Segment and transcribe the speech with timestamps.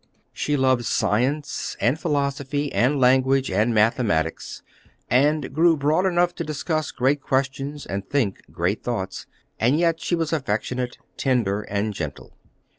[0.33, 4.63] She loved science, and philosophy, and language, and mathematics,
[5.11, 9.27] and grew broad enough to discuss great questions and think great thoughts.
[9.59, 12.33] And yet she was affectionate, tender, and gentle.